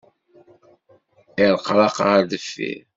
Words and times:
Irreqraq 1.43 1.97
ɣer 2.07 2.21
deffir. 2.31 2.81